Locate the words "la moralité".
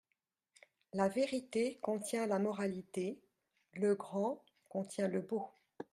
2.25-3.19